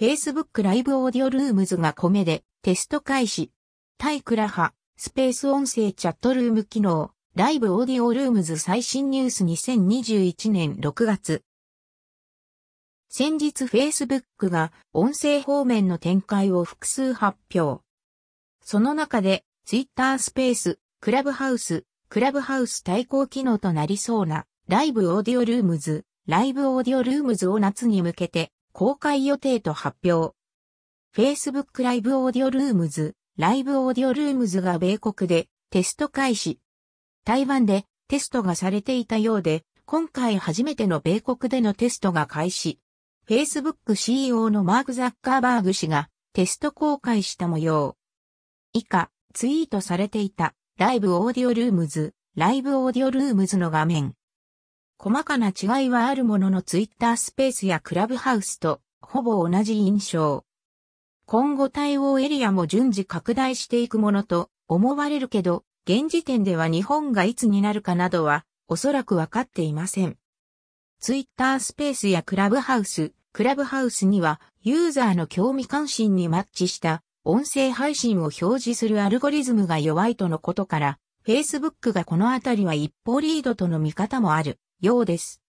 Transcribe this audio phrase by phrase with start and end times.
[0.00, 3.50] Facebook ライブオーディオルームズが米でテスト開始。
[3.98, 11.42] 対クラハ、スペース音声チャットルーム機能、 Live Audio Rooms 最新ニュース2021年6月。
[13.08, 17.82] 先日 Facebook が音声方面の展開を複数発表。
[18.62, 30.36] その中で Twitter スペース、 Clubhouse、Clubhouse 対抗機能となりそうな Live Audio Rooms、Live Audio Rooms を夏に向けて公開予定と発表。
[31.12, 36.60] Facebook Live Audio Rooms、Live Audio Rooms が米国でテスト開始。
[37.24, 42.78] 台湾でテストがされていたようで、今回初めての米国でのテストが開始。
[43.28, 47.96] Facebook CEO のマーク・ザッカーバーグ氏がテスト公開した模様。
[48.72, 54.14] 以下、ツイートされていた Live Audio Rooms、Live Audio Rooms の画面。
[55.00, 60.44] 細かな違いはあるもののツイッタースペースやクラブハウスとほぼ同じ印象。
[61.24, 70.16] 今後対応エリアも順次拡大していくものと思われるけど、現時点では日本がいつになるかなどはおそらくわかっていません。
[70.98, 85.42] ツイッタースペースやクラブハウス、クラブハウスにはユーザーの興味関心にマッチした音声配信を表示するアルゴリズムが弱いとのことから、Facebook がこのあたりは一歩リードとの見方もあるようです。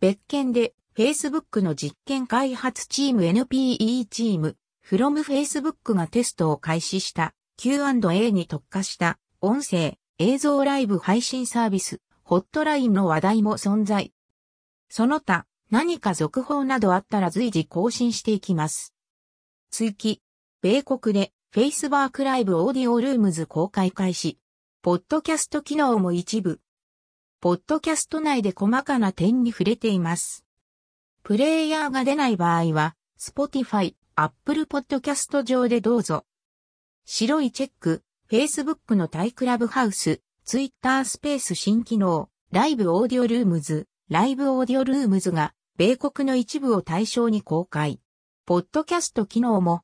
[0.00, 14.12] 別件で Facebook の実験開発チーム NPE チーム from Facebook がテストを開始した Q&A に特化した音声、映像ライブ配信サービス、ホットラインの話題も存在。
[14.88, 18.94] その他、何か続報などあったら随時更新していきます。
[19.70, 20.22] 追記、
[20.62, 24.38] 米国で Facebook Live Audio Rooms 公開開始。
[24.86, 26.60] ポッドキャスト機能も一部。
[27.40, 30.44] ポッドキャスト内で細かな点に触れています。
[31.24, 36.24] プレイヤーが出ない場合は、Spotify、Apple Podcast 上でどうぞ。
[37.04, 48.00] 白いチェック、Facebook の対 Clubhouse、Twitter スペース新機能、 Live Audio Rooms、Live Audio Rooms が、米国の一部を対象に公開。
[48.44, 49.82] ポッドキャスト機能も、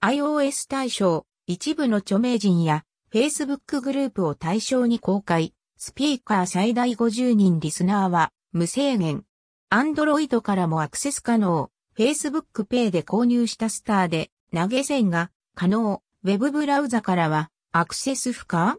[0.00, 5.54] iOS 対象、一部の著名人や、Facebook グループを対象に公開。
[5.76, 9.24] スピーカー最大50人リスナーは、無制限。
[9.70, 11.70] Android からもアクセス可能。
[11.96, 16.02] Facebook Pay で購入したスターで、投げ銭が可能。
[16.24, 18.78] ウェブブラウザからは、アクセス不可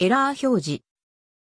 [0.00, 0.82] エラー表示。